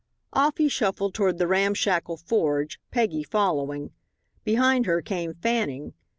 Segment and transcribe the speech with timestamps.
[0.33, 3.91] Off he shuffled toward the ramshackle forge, Peggy following.
[4.43, 5.93] Behind her came Fanning.